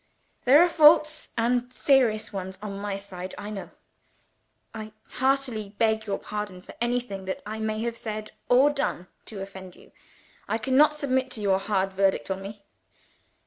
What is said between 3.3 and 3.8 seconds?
I know.